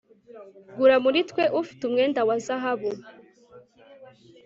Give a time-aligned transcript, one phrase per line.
[0.77, 2.91] Gura muri twe ufite umwenda wa zahabu